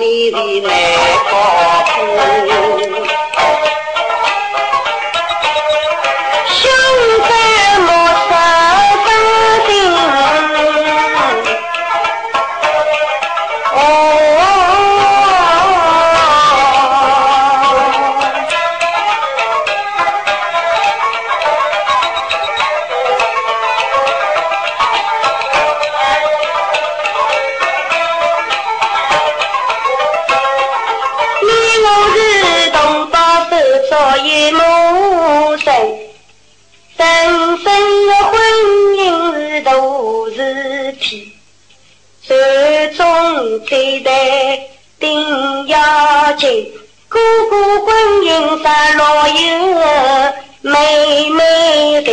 [0.00, 0.82] নিরিনে
[13.76, 14.33] Oh
[38.96, 39.00] 里
[39.32, 40.34] 来报复。
[43.68, 44.10] 对待
[45.00, 45.78] 定要
[46.38, 46.72] 紧，
[47.08, 47.18] 哥
[47.50, 49.32] 哥婚姻上老友，
[50.62, 52.12] 妹妹 tình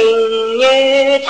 [0.60, 1.30] 女做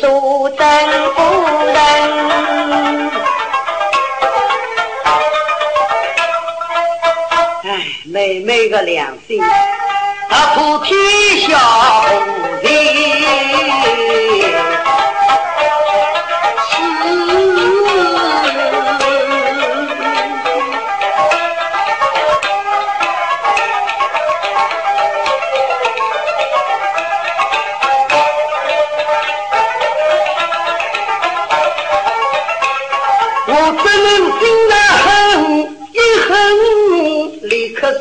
[0.00, 0.58] 做真
[1.14, 1.20] 夫
[1.66, 1.74] 人。
[8.04, 9.42] 妹妹个良心，
[10.30, 10.96] 他普天
[11.40, 11.58] 下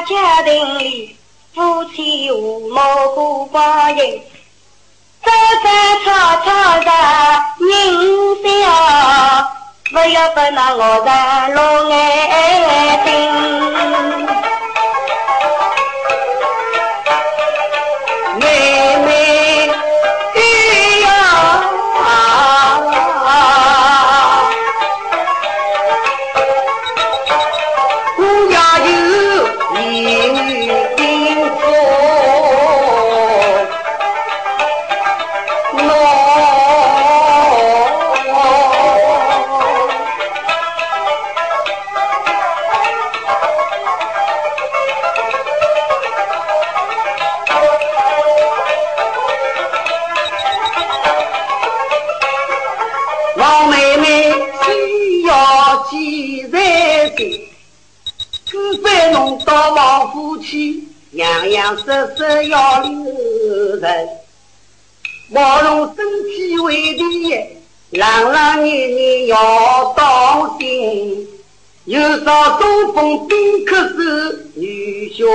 [0.08, 1.16] 家庭里，
[1.54, 2.76] 夫妻和睦
[3.16, 4.22] 过光阴，
[5.24, 5.32] 争
[5.64, 5.70] 争
[6.06, 6.10] 吵
[6.44, 6.50] 吵
[6.80, 6.90] 的
[7.60, 7.72] 人
[8.44, 8.50] 笑，
[9.92, 11.96] 不要把那老人落眼
[57.17, 57.49] 给，
[58.45, 58.57] 只
[59.11, 62.91] 弄到王府去，样样色色要留
[63.77, 64.09] 人。
[65.31, 67.35] 毛龙身体为第一，
[67.91, 71.27] 冷冷年年要当心。
[71.87, 75.27] 有朝东风宾客时，女兄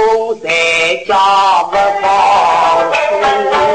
[0.42, 3.71] 在家不放心。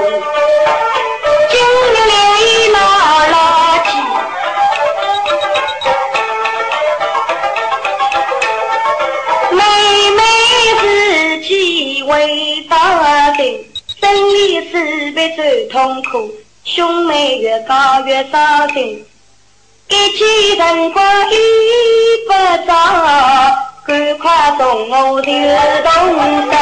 [12.16, 13.64] 为他而定，
[14.00, 16.32] 生离死别最痛苦。
[16.64, 17.74] 兄妹越搞
[18.06, 19.04] 越伤心，
[19.88, 21.36] 一起同光，已
[22.26, 22.32] 不
[22.66, 22.74] 在。
[23.86, 26.55] 赶快送我流浪。